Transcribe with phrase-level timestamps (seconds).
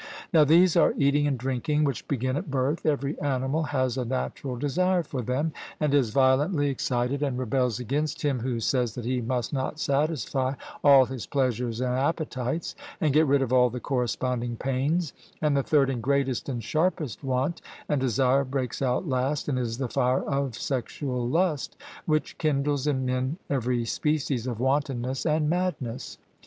[0.33, 4.55] Now these are eating and drinking, which begin at birth every animal has a natural
[4.55, 9.21] desire for them, and is violently excited, and rebels against him who says that he
[9.21, 14.55] must not satisfy all his pleasures and appetites, and get rid of all the corresponding
[14.55, 19.59] pains and the third and greatest and sharpest want and desire breaks out last, and
[19.59, 21.77] is the fire of sexual lust,
[22.07, 26.17] which kindles in men every species of wantonness and madness.